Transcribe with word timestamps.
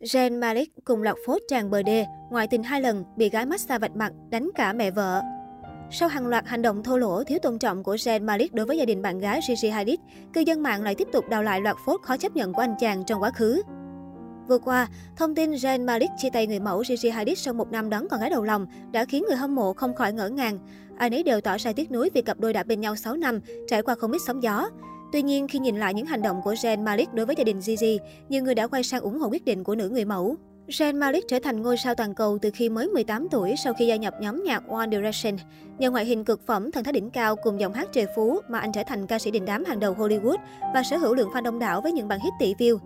Zayn 0.00 0.40
Malik 0.40 0.70
cùng 0.84 1.02
loạt 1.02 1.16
phốt 1.26 1.42
tràn 1.48 1.70
bờ 1.70 1.82
đê, 1.82 2.06
ngoại 2.30 2.46
tình 2.46 2.62
hai 2.62 2.80
lần, 2.80 3.04
bị 3.16 3.28
gái 3.28 3.46
massage 3.46 3.78
vạch 3.78 3.96
mặt, 3.96 4.12
đánh 4.30 4.50
cả 4.54 4.72
mẹ 4.72 4.90
vợ. 4.90 5.22
Sau 5.90 6.08
hàng 6.08 6.26
loạt 6.26 6.46
hành 6.46 6.62
động 6.62 6.82
thô 6.82 6.98
lỗ, 6.98 7.24
thiếu 7.24 7.38
tôn 7.42 7.58
trọng 7.58 7.82
của 7.82 7.94
Zayn 7.94 8.24
Malik 8.24 8.54
đối 8.54 8.66
với 8.66 8.78
gia 8.78 8.84
đình 8.84 9.02
bạn 9.02 9.18
gái 9.18 9.40
Gigi 9.48 9.70
Hadid, 9.70 9.98
cư 10.32 10.40
dân 10.40 10.62
mạng 10.62 10.82
lại 10.82 10.94
tiếp 10.94 11.08
tục 11.12 11.28
đào 11.28 11.42
lại 11.42 11.60
loạt 11.60 11.76
phốt 11.84 12.00
khó 12.02 12.16
chấp 12.16 12.36
nhận 12.36 12.52
của 12.52 12.60
anh 12.60 12.74
chàng 12.80 13.04
trong 13.06 13.22
quá 13.22 13.30
khứ. 13.30 13.62
Vừa 14.48 14.58
qua, 14.58 14.88
thông 15.16 15.34
tin 15.34 15.52
Zayn 15.52 15.84
Malik 15.84 16.10
chia 16.18 16.30
tay 16.30 16.46
người 16.46 16.60
mẫu 16.60 16.84
Gigi 16.84 17.10
Hadid 17.10 17.38
sau 17.38 17.54
một 17.54 17.72
năm 17.72 17.90
đón 17.90 18.08
con 18.10 18.20
gái 18.20 18.30
đầu 18.30 18.44
lòng 18.44 18.66
đã 18.92 19.04
khiến 19.04 19.24
người 19.28 19.36
hâm 19.36 19.54
mộ 19.54 19.72
không 19.72 19.94
khỏi 19.94 20.12
ngỡ 20.12 20.28
ngàng. 20.28 20.58
Ai 20.98 21.10
nấy 21.10 21.22
đều 21.22 21.40
tỏ 21.40 21.56
ra 21.58 21.72
tiếc 21.72 21.90
nuối 21.90 22.10
vì 22.14 22.22
cặp 22.22 22.40
đôi 22.40 22.52
đã 22.52 22.62
bên 22.62 22.80
nhau 22.80 22.96
6 22.96 23.16
năm, 23.16 23.40
trải 23.68 23.82
qua 23.82 23.94
không 23.94 24.12
ít 24.12 24.20
sóng 24.26 24.42
gió. 24.42 24.68
Tuy 25.12 25.22
nhiên, 25.22 25.48
khi 25.48 25.58
nhìn 25.58 25.76
lại 25.76 25.94
những 25.94 26.06
hành 26.06 26.22
động 26.22 26.40
của 26.44 26.52
Zayn 26.52 26.84
Malik 26.84 27.14
đối 27.14 27.26
với 27.26 27.34
gia 27.38 27.44
đình 27.44 27.60
Gigi, 27.60 28.00
nhiều 28.28 28.42
người 28.42 28.54
đã 28.54 28.66
quay 28.66 28.82
sang 28.82 29.00
ủng 29.00 29.18
hộ 29.18 29.28
quyết 29.28 29.44
định 29.44 29.64
của 29.64 29.74
nữ 29.74 29.88
người 29.88 30.04
mẫu. 30.04 30.36
Zayn 30.68 30.98
Malik 30.98 31.24
trở 31.28 31.38
thành 31.38 31.62
ngôi 31.62 31.76
sao 31.76 31.94
toàn 31.94 32.14
cầu 32.14 32.38
từ 32.42 32.50
khi 32.54 32.68
mới 32.68 32.88
18 32.88 33.28
tuổi 33.30 33.54
sau 33.64 33.74
khi 33.74 33.86
gia 33.86 33.96
nhập 33.96 34.14
nhóm 34.20 34.44
nhạc 34.44 34.68
One 34.68 34.88
Direction. 34.90 35.36
Nhờ 35.78 35.90
ngoại 35.90 36.04
hình 36.04 36.24
cực 36.24 36.46
phẩm, 36.46 36.70
thần 36.70 36.84
thái 36.84 36.92
đỉnh 36.92 37.10
cao 37.10 37.36
cùng 37.36 37.60
giọng 37.60 37.72
hát 37.72 37.88
trời 37.92 38.06
phú 38.16 38.40
mà 38.48 38.58
anh 38.58 38.72
trở 38.72 38.82
thành 38.86 39.06
ca 39.06 39.18
sĩ 39.18 39.30
đình 39.30 39.44
đám 39.44 39.64
hàng 39.64 39.80
đầu 39.80 39.94
Hollywood 39.94 40.36
và 40.74 40.82
sở 40.82 40.96
hữu 40.96 41.14
lượng 41.14 41.28
fan 41.28 41.42
đông 41.42 41.58
đảo 41.58 41.80
với 41.80 41.92
những 41.92 42.08
bản 42.08 42.20
hit 42.20 42.32
tỷ 42.38 42.54
view. 42.54 42.78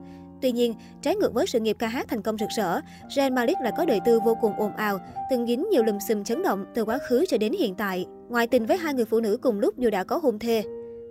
Tuy 0.42 0.52
nhiên, 0.52 0.74
trái 1.02 1.16
ngược 1.16 1.34
với 1.34 1.46
sự 1.46 1.60
nghiệp 1.60 1.76
ca 1.78 1.86
hát 1.86 2.08
thành 2.08 2.22
công 2.22 2.38
rực 2.38 2.48
rỡ, 2.56 2.80
Zayn 3.08 3.34
Malik 3.34 3.56
lại 3.62 3.72
có 3.76 3.84
đời 3.84 4.00
tư 4.04 4.20
vô 4.24 4.36
cùng 4.40 4.52
ồn 4.58 4.72
ào, 4.76 4.98
từng 5.30 5.46
dính 5.46 5.66
nhiều 5.70 5.82
lùm 5.82 5.98
xùm 6.08 6.24
chấn 6.24 6.42
động 6.42 6.64
từ 6.74 6.84
quá 6.84 6.98
khứ 7.08 7.24
cho 7.28 7.38
đến 7.38 7.52
hiện 7.52 7.74
tại. 7.74 8.06
Ngoại 8.28 8.46
tình 8.46 8.66
với 8.66 8.76
hai 8.76 8.94
người 8.94 9.04
phụ 9.04 9.20
nữ 9.20 9.38
cùng 9.42 9.60
lúc 9.60 9.78
dù 9.78 9.90
đã 9.90 10.04
có 10.04 10.18
hôn 10.22 10.38
thê. 10.38 10.62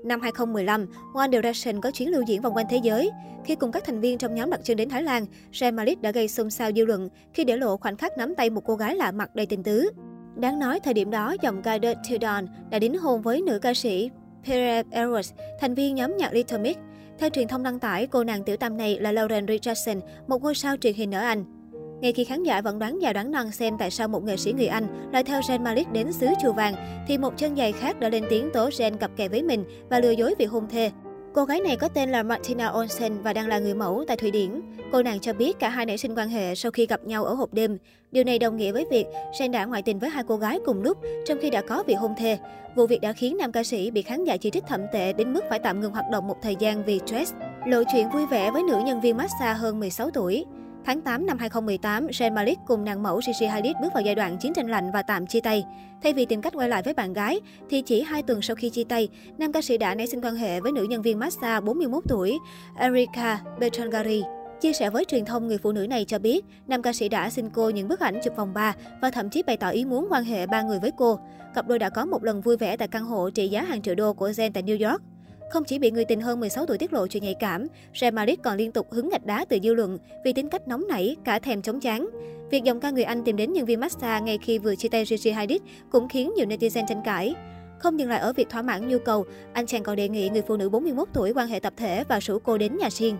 Năm 0.04 0.22
2015, 0.22 0.88
One 1.14 1.28
Direction 1.32 1.82
có 1.82 1.92
chuyến 1.92 2.12
lưu 2.12 2.22
diễn 2.28 2.42
vòng 2.42 2.56
quanh 2.56 2.66
thế 2.70 2.78
giới. 2.84 3.12
Khi 3.46 3.56
cùng 3.56 3.72
các 3.72 3.84
thành 3.86 4.00
viên 4.00 4.18
trong 4.18 4.36
nhóm 4.36 4.50
đặt 4.50 4.60
chân 4.64 4.78
đến 4.78 4.90
Thái 4.90 5.04
Lan, 5.04 5.26
Zayn 5.52 5.74
Malik 5.74 6.02
đã 6.02 6.12
gây 6.12 6.28
xôn 6.28 6.50
xao 6.50 6.72
dư 6.76 6.86
luận 6.86 7.10
khi 7.34 7.44
để 7.44 7.58
lộ 7.58 7.78
khoảnh 7.78 7.98
khắc 7.98 8.18
nắm 8.18 8.36
tay 8.36 8.50
một 8.50 8.62
cô 8.66 8.76
gái 8.76 8.96
lạ 8.96 9.12
mặt 9.12 9.36
đầy 9.36 9.46
tình 9.46 9.64
tứ. 9.64 9.90
Đáng 10.36 10.60
nói, 10.60 10.80
thời 10.80 10.94
điểm 10.94 11.12
đó, 11.12 11.36
dòng 11.42 11.62
ca 11.62 11.80
Dirt 11.80 12.22
Dawn 12.22 12.48
đã 12.70 12.80
đính 12.80 12.98
hôn 12.98 13.22
với 13.22 13.42
nữ 13.42 13.60
ca 13.60 13.74
sĩ 13.74 14.10
Pere 14.46 14.84
Eros, 14.92 15.34
thành 15.60 15.74
viên 15.74 15.96
nhóm 15.96 16.18
nhạc 16.18 16.34
Little 16.34 16.58
Mix. 16.58 16.76
Theo 17.20 17.30
truyền 17.30 17.48
thông 17.48 17.64
đăng 17.64 17.80
tải, 17.80 18.08
cô 18.08 18.24
nàng 18.24 18.44
tiểu 18.44 18.58
tam 18.58 18.78
này 18.78 19.00
là 19.00 19.12
Lauren 19.12 19.48
Richardson, 19.48 20.00
một 20.28 20.42
ngôi 20.42 20.56
sao 20.56 20.78
truyền 20.78 20.94
hình 20.94 21.16
ở 21.16 21.22
Anh. 21.22 21.61
Ngay 22.02 22.14
khi 22.14 22.24
khán 22.24 22.44
giả 22.44 22.62
vẫn 22.62 22.80
đoán 22.80 23.02
già 23.02 23.14
đoán 23.14 23.32
non 23.32 23.52
xem 23.52 23.78
tại 23.78 23.92
sao 23.92 24.08
một 24.08 24.24
nghệ 24.24 24.38
sĩ 24.38 24.54
người 24.54 24.68
Anh 24.68 25.10
lại 25.14 25.24
theo 25.24 25.40
Zayn 25.40 25.62
Malik 25.62 25.92
đến 25.92 26.12
xứ 26.12 26.28
chùa 26.42 26.54
vàng, 26.54 26.76
thì 27.08 27.18
một 27.18 27.38
chân 27.38 27.58
dài 27.58 27.72
khác 27.72 28.00
đã 28.00 28.10
lên 28.10 28.24
tiếng 28.30 28.50
tố 28.54 28.70
Zayn 28.70 28.98
cặp 28.98 29.12
kè 29.16 29.28
với 29.28 29.44
mình 29.44 29.64
và 29.90 30.00
lừa 30.00 30.12
dối 30.12 30.36
vì 30.40 30.46
hôn 30.46 30.68
thê. 30.70 30.92
Cô 31.34 31.46
gái 31.46 31.60
này 31.60 31.76
có 31.76 31.88
tên 31.88 32.10
là 32.10 32.24
Martina 32.24 32.72
Olsen 32.72 33.22
và 33.22 33.34
đang 33.34 33.48
là 33.48 33.60
người 33.60 33.74
mẫu 33.74 34.04
tại 34.08 34.18
Thụy 34.18 34.32
Điển. 34.32 34.62
Cô 34.92 35.04
nàng 35.04 35.20
cho 35.20 35.34
biết 35.34 35.60
cả 35.60 35.70
hai 35.70 35.86
nảy 35.86 35.98
sinh 35.98 36.16
quan 36.16 36.30
hệ 36.30 36.56
sau 36.56 36.72
khi 36.72 36.86
gặp 36.86 37.04
nhau 37.04 37.26
ở 37.26 37.34
hộp 37.34 37.54
đêm. 37.54 37.78
Điều 38.12 38.24
này 38.24 38.40
đồng 38.40 38.58
nghĩa 38.58 38.72
với 38.72 38.86
việc 38.92 39.06
Zayn 39.40 39.52
đã 39.52 39.66
ngoại 39.66 39.82
tình 39.82 40.00
với 40.00 40.10
hai 40.10 40.24
cô 40.28 40.38
gái 40.38 40.60
cùng 40.66 40.82
lúc, 40.82 40.98
trong 41.26 41.38
khi 41.42 41.50
đã 41.50 41.62
có 41.62 41.84
vị 41.88 41.94
hôn 41.94 42.12
thê. 42.18 42.38
Vụ 42.76 42.88
việc 42.88 43.02
đã 43.02 43.14
khiến 43.14 43.38
nam 43.38 43.52
ca 43.52 43.64
sĩ 43.64 43.92
bị 43.92 44.02
khán 44.02 44.24
giả 44.24 44.38
chỉ 44.38 44.50
trích 44.50 44.64
thậm 44.68 44.82
tệ 44.94 45.14
đến 45.14 45.34
mức 45.34 45.44
phải 45.50 45.60
tạm 45.60 45.82
ngừng 45.82 45.92
hoạt 45.92 46.06
động 46.12 46.28
một 46.28 46.38
thời 46.42 46.56
gian 46.56 46.84
vì 46.84 47.00
stress. 47.06 47.34
Lộ 47.66 47.84
chuyện 47.94 48.10
vui 48.10 48.26
vẻ 48.26 48.52
với 48.52 48.64
nữ 48.64 48.80
nhân 48.86 49.02
viên 49.02 49.18
massage 49.18 49.60
hơn 49.60 49.80
16 49.80 50.10
tuổi. 50.12 50.46
Tháng 50.86 51.02
8 51.02 51.26
năm 51.26 51.38
2018, 51.38 52.08
Zayn 52.08 52.34
Malik 52.34 52.58
cùng 52.68 52.86
nàng 52.86 53.04
mẫu 53.04 53.22
Gigi 53.22 53.48
Hadid 53.48 53.76
bước 53.82 53.94
vào 53.94 54.04
giai 54.04 54.16
đoạn 54.16 54.38
chiến 54.38 54.54
tranh 54.54 54.68
lạnh 54.68 54.92
và 54.94 55.02
tạm 55.02 55.28
chia 55.28 55.40
tay. 55.40 55.66
Thay 56.04 56.14
vì 56.14 56.26
tìm 56.26 56.42
cách 56.42 56.54
quay 56.56 56.70
lại 56.70 56.82
với 56.86 56.94
bạn 56.94 57.14
gái, 57.14 57.40
thì 57.70 57.82
chỉ 57.82 58.02
hai 58.02 58.24
tuần 58.24 58.42
sau 58.42 58.56
khi 58.56 58.70
chia 58.70 58.84
tay, 58.84 59.10
nam 59.38 59.52
ca 59.52 59.62
sĩ 59.62 59.78
đã 59.78 59.96
nảy 59.96 60.08
sinh 60.08 60.22
quan 60.22 60.36
hệ 60.36 60.60
với 60.60 60.72
nữ 60.72 60.84
nhân 60.84 61.02
viên 61.02 61.20
massage 61.20 61.62
41 61.66 62.04
tuổi, 62.08 62.40
Erika 62.80 63.40
Betongari. 63.60 64.24
Chia 64.62 64.74
sẻ 64.74 64.90
với 64.90 65.06
truyền 65.06 65.26
thông, 65.26 65.48
người 65.48 65.58
phụ 65.58 65.72
nữ 65.72 65.88
này 65.88 66.06
cho 66.06 66.20
biết, 66.20 66.46
nam 66.68 66.82
ca 66.82 66.94
sĩ 66.94 67.10
đã 67.10 67.30
xin 67.30 67.50
cô 67.50 67.70
những 67.70 67.88
bức 67.88 68.00
ảnh 68.00 68.20
chụp 68.24 68.36
vòng 68.36 68.54
3 68.54 68.76
và 69.02 69.12
thậm 69.12 69.30
chí 69.30 69.44
bày 69.44 69.58
tỏ 69.58 69.70
ý 69.70 69.86
muốn 69.86 70.08
quan 70.10 70.24
hệ 70.24 70.48
ba 70.48 70.62
người 70.62 70.80
với 70.80 70.92
cô. 70.98 71.20
Cặp 71.56 71.68
đôi 71.68 71.80
đã 71.80 71.90
có 71.90 72.06
một 72.06 72.24
lần 72.24 72.42
vui 72.42 72.58
vẻ 72.58 72.78
tại 72.78 72.88
căn 72.88 73.06
hộ 73.06 73.30
trị 73.30 73.48
giá 73.48 73.64
hàng 73.64 73.82
triệu 73.82 73.96
đô 73.96 74.14
của 74.14 74.30
Zen 74.30 74.52
tại 74.54 74.64
New 74.64 74.90
York. 74.90 75.02
Không 75.52 75.64
chỉ 75.64 75.80
bị 75.80 75.92
người 75.92 76.06
tình 76.06 76.22
hơn 76.22 76.40
16 76.40 76.66
tuổi 76.66 76.78
tiết 76.78 76.94
lộ 76.94 77.08
chuyện 77.08 77.24
nhạy 77.24 77.34
cảm, 77.40 77.68
Real 77.96 78.14
Madrid 78.14 78.40
còn 78.44 78.58
liên 78.58 78.72
tục 78.72 78.88
hứng 78.92 79.10
gạch 79.10 79.26
đá 79.26 79.46
từ 79.50 79.58
dư 79.64 79.74
luận 79.74 79.98
vì 80.26 80.34
tính 80.34 80.50
cách 80.50 80.68
nóng 80.68 80.88
nảy, 80.88 81.16
cả 81.24 81.40
thèm 81.40 81.62
chống 81.62 81.80
chán. 81.80 82.10
Việc 82.52 82.64
dòng 82.64 82.80
ca 82.80 82.90
người 82.90 83.04
Anh 83.04 83.24
tìm 83.24 83.36
đến 83.36 83.54
nhân 83.54 83.66
viên 83.66 83.80
massage 83.80 84.26
ngay 84.26 84.38
khi 84.42 84.58
vừa 84.58 84.76
chia 84.76 84.90
tay 84.90 85.06
Gigi 85.06 85.32
Hadid 85.32 85.62
cũng 85.92 86.10
khiến 86.10 86.32
nhiều 86.36 86.46
netizen 86.46 86.88
tranh 86.88 87.02
cãi. 87.06 87.36
Không 87.80 88.00
dừng 88.00 88.10
lại 88.10 88.20
ở 88.20 88.34
việc 88.34 88.50
thỏa 88.50 88.62
mãn 88.62 88.88
nhu 88.88 88.98
cầu, 89.00 89.26
anh 89.54 89.66
chàng 89.66 89.84
còn 89.84 89.96
đề 89.96 90.10
nghị 90.10 90.30
người 90.30 90.42
phụ 90.42 90.58
nữ 90.58 90.70
41 90.70 91.08
tuổi 91.14 91.34
quan 91.34 91.48
hệ 91.48 91.60
tập 91.60 91.74
thể 91.78 92.04
và 92.10 92.20
rủ 92.20 92.40
cô 92.40 92.58
đến 92.58 92.78
nhà 92.78 92.90
riêng. 92.92 93.18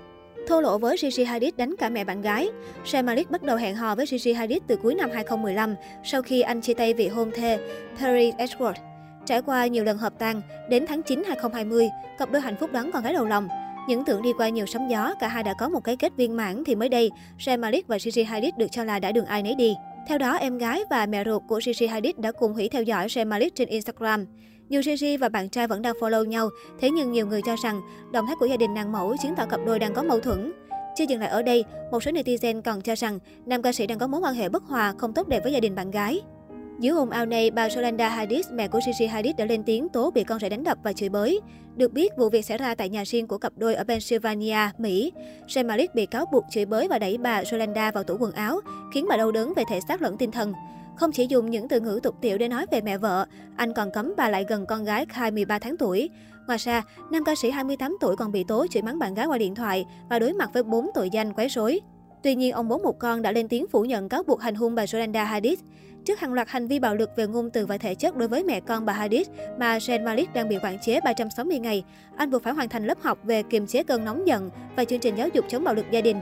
Thô 0.48 0.62
lỗ 0.62 0.78
với 0.78 0.98
Gigi 0.98 1.24
Hadid 1.26 1.56
đánh 1.58 1.76
cả 1.80 1.90
mẹ 1.90 2.04
bạn 2.04 2.22
gái. 2.22 2.50
Real 2.86 3.06
Madrid 3.06 3.28
bắt 3.30 3.44
đầu 3.44 3.58
hẹn 3.58 3.76
hò 3.76 3.96
với 3.96 4.06
Gigi 4.06 4.34
Hadid 4.34 4.60
từ 4.68 4.76
cuối 4.76 4.96
năm 4.96 5.10
2015 5.14 5.76
sau 6.04 6.22
khi 6.22 6.42
anh 6.42 6.62
chia 6.62 6.74
tay 6.74 6.94
vị 6.94 7.08
hôn 7.08 7.32
thê 7.36 7.60
Perry 8.00 8.32
Edward. 8.32 8.91
Trải 9.26 9.42
qua 9.42 9.68
nhiều 9.68 9.84
lần 9.84 9.98
hợp 9.98 10.14
tan, 10.20 10.42
đến 10.70 10.86
tháng 10.88 11.04
9 11.04 11.24
2020, 11.28 11.90
cặp 12.20 12.32
đôi 12.32 12.42
hạnh 12.42 12.56
phúc 12.60 12.72
đón 12.74 12.92
con 12.92 13.04
gái 13.04 13.14
đầu 13.14 13.26
lòng. 13.26 13.48
Những 13.88 14.06
tưởng 14.06 14.22
đi 14.22 14.34
qua 14.38 14.50
nhiều 14.50 14.66
sóng 14.66 14.90
gió, 14.90 15.14
cả 15.20 15.28
hai 15.28 15.44
đã 15.44 15.54
có 15.54 15.70
một 15.70 15.84
cái 15.84 15.96
kết 15.96 16.16
viên 16.16 16.38
mãn 16.38 16.64
thì 16.64 16.76
mới 16.76 16.90
đây, 16.90 17.12
Sam 17.40 17.62
Malik 17.62 17.88
và 17.88 18.00
Gigi 18.00 18.24
Hadid 18.28 18.54
được 18.58 18.68
cho 18.72 18.84
là 18.84 19.00
đã 19.00 19.12
đường 19.12 19.26
ai 19.26 19.44
nấy 19.44 19.56
đi. 19.56 19.76
Theo 20.08 20.18
đó, 20.18 20.36
em 20.36 20.58
gái 20.58 20.84
và 20.90 21.06
mẹ 21.06 21.24
ruột 21.26 21.42
của 21.48 21.62
Gigi 21.62 21.88
Hadid 21.90 22.16
đã 22.18 22.32
cùng 22.32 22.54
hủy 22.54 22.70
theo 22.70 22.84
dõi 22.84 23.10
Sam 23.10 23.30
Malik 23.30 23.56
trên 23.56 23.68
Instagram. 23.68 24.26
Dù 24.70 24.82
Gigi 24.82 25.20
và 25.20 25.30
bạn 25.30 25.50
trai 25.50 25.68
vẫn 25.68 25.82
đang 25.82 25.94
follow 25.94 26.26
nhau, 26.26 26.50
thế 26.80 26.90
nhưng 26.90 27.12
nhiều 27.12 27.28
người 27.28 27.42
cho 27.42 27.56
rằng 27.64 27.82
động 28.12 28.26
thái 28.28 28.36
của 28.40 28.46
gia 28.46 28.58
đình 28.58 28.74
nàng 28.74 28.92
mẫu 28.92 29.16
chứng 29.24 29.36
tỏ 29.36 29.46
cặp 29.46 29.60
đôi 29.66 29.80
đang 29.80 29.94
có 29.94 30.04
mâu 30.04 30.20
thuẫn. 30.20 30.52
Chưa 30.96 31.04
dừng 31.04 31.20
lại 31.20 31.30
ở 31.30 31.42
đây, 31.42 31.64
một 31.92 32.04
số 32.04 32.12
netizen 32.12 32.62
còn 32.62 32.82
cho 32.82 32.96
rằng 32.96 33.20
nam 33.46 33.62
ca 33.62 33.72
sĩ 33.72 33.88
đang 33.88 34.00
có 34.00 34.08
mối 34.08 34.22
quan 34.22 34.34
hệ 34.34 34.50
bất 34.50 34.64
hòa, 34.64 34.94
không 34.98 35.14
tốt 35.14 35.28
đẹp 35.28 35.44
với 35.44 35.54
gia 35.54 35.60
đình 35.60 35.76
bạn 35.76 35.92
gái. 35.92 36.22
Giữa 36.82 36.96
ồn 36.96 37.10
ào 37.10 37.26
này, 37.26 37.52
bà 37.52 37.68
Yolanda 37.76 38.10
Hadid, 38.10 38.46
mẹ 38.52 38.68
của 38.68 38.80
Gigi 38.86 39.08
Hadid 39.08 39.36
đã 39.36 39.46
lên 39.46 39.64
tiếng 39.64 39.90
tố 39.90 40.12
bị 40.12 40.24
con 40.24 40.40
rể 40.40 40.50
đánh 40.50 40.64
đập 40.64 40.78
và 40.84 40.94
chửi 40.94 41.10
bới. 41.10 41.40
Được 41.76 41.94
biết, 41.94 42.12
vụ 42.18 42.30
việc 42.30 42.46
xảy 42.46 42.58
ra 42.58 42.76
tại 42.76 42.90
nhà 42.90 43.04
riêng 43.04 43.28
của 43.28 43.38
cặp 43.38 43.54
đôi 43.56 43.76
ở 43.76 43.84
Pennsylvania, 43.84 44.58
Mỹ. 44.78 45.12
Zayn 45.48 45.68
Malik 45.68 45.96
bị 45.96 46.06
cáo 46.06 46.26
buộc 46.32 46.44
chửi 46.52 46.66
bới 46.66 46.88
và 46.88 47.00
đẩy 47.00 47.18
bà 47.18 47.44
Yolanda 47.52 47.92
vào 47.92 48.04
tủ 48.04 48.18
quần 48.20 48.32
áo, 48.32 48.60
khiến 48.94 49.06
bà 49.10 49.18
đau 49.18 49.32
đớn 49.32 49.54
về 49.56 49.64
thể 49.70 49.80
xác 49.88 50.02
lẫn 50.02 50.18
tinh 50.18 50.32
thần. 50.32 50.54
Không 50.96 51.12
chỉ 51.12 51.26
dùng 51.30 51.50
những 51.50 51.68
từ 51.68 51.80
ngữ 51.80 52.00
tục 52.04 52.16
tiểu 52.22 52.38
để 52.38 52.48
nói 52.48 52.66
về 52.72 52.82
mẹ 52.82 52.98
vợ, 52.98 53.26
anh 53.56 53.74
còn 53.74 53.92
cấm 53.92 54.14
bà 54.18 54.30
lại 54.30 54.46
gần 54.50 54.66
con 54.66 54.84
gái 54.84 55.06
Kai 55.06 55.32
13 55.32 55.60
tháng 55.60 55.78
tuổi. 55.78 56.10
Ngoài 56.48 56.58
ra, 56.58 56.84
nam 57.12 57.24
ca 57.24 57.36
sĩ 57.36 57.50
28 57.50 57.98
tuổi 58.02 58.16
còn 58.16 58.32
bị 58.32 58.44
tố 58.44 58.66
chửi 58.70 58.82
mắng 58.82 59.00
bạn 59.00 59.14
gái 59.14 59.26
qua 59.26 59.38
điện 59.38 59.56
thoại 59.56 59.86
và 60.10 60.20
đối 60.20 60.34
mặt 60.34 60.50
với 60.54 60.64
4 60.64 60.88
tội 60.94 61.10
danh 61.10 61.34
quấy 61.34 61.48
rối. 61.48 61.80
Tuy 62.24 62.36
nhiên, 62.36 62.52
ông 62.52 62.68
bố 62.68 62.78
một 62.78 63.00
con 63.00 63.22
đã 63.22 63.32
lên 63.32 63.48
tiếng 63.48 63.68
phủ 63.68 63.86
nhận 63.86 64.10
cáo 64.10 64.24
buộc 64.24 64.42
hành 64.42 64.56
hung 64.56 64.76
bà 64.76 64.86
Yolanda 64.94 65.24
Hadid. 65.24 65.60
Trước 66.06 66.20
hàng 66.20 66.34
loạt 66.34 66.50
hành 66.50 66.68
vi 66.68 66.80
bạo 66.80 66.96
lực 66.96 67.10
về 67.16 67.28
ngôn 67.28 67.50
từ 67.50 67.66
và 67.66 67.78
thể 67.78 67.96
chất 67.96 68.18
đối 68.18 68.28
với 68.28 68.44
mẹ 68.44 68.60
con 68.60 68.86
bà 68.86 68.94
Hadid 68.94 69.28
mà 69.60 69.78
Zayn 69.78 70.06
Malik 70.06 70.34
đang 70.34 70.50
bị 70.50 70.58
quản 70.64 70.80
chế 70.80 71.00
360 71.02 71.60
ngày, 71.60 71.84
anh 72.16 72.32
buộc 72.32 72.44
phải 72.44 72.54
hoàn 72.54 72.70
thành 72.70 72.86
lớp 72.86 73.02
học 73.02 73.20
về 73.24 73.44
kiềm 73.44 73.68
chế 73.68 73.84
cơn 73.84 74.06
nóng 74.06 74.28
giận 74.28 74.50
và 74.76 74.86
chương 74.86 75.00
trình 75.00 75.16
giáo 75.16 75.28
dục 75.34 75.46
chống 75.50 75.64
bạo 75.64 75.74
lực 75.74 75.86
gia 75.92 76.02
đình. 76.02 76.18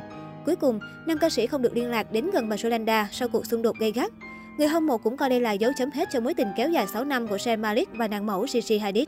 Cuối 0.45 0.55
cùng, 0.55 0.79
nam 1.07 1.17
ca 1.17 1.29
sĩ 1.29 1.47
không 1.47 1.61
được 1.61 1.75
liên 1.75 1.89
lạc 1.89 2.11
đến 2.11 2.29
gần 2.33 2.49
bà 2.49 2.55
Yolanda 2.63 3.09
sau 3.11 3.27
cuộc 3.27 3.45
xung 3.45 3.61
đột 3.61 3.75
gay 3.79 3.91
gắt. 3.91 4.11
Người 4.57 4.67
hâm 4.67 4.87
mộ 4.87 4.97
cũng 4.97 5.17
coi 5.17 5.29
đây 5.29 5.41
là 5.41 5.51
dấu 5.51 5.71
chấm 5.77 5.91
hết 5.91 6.09
cho 6.11 6.19
mối 6.19 6.33
tình 6.33 6.47
kéo 6.57 6.69
dài 6.69 6.87
6 6.87 7.03
năm 7.03 7.27
của 7.27 7.35
Zayn 7.35 7.59
Malik 7.59 7.89
và 7.93 8.07
nàng 8.07 8.25
mẫu 8.25 8.47
Gigi 8.47 8.79
Hadid. 8.81 9.07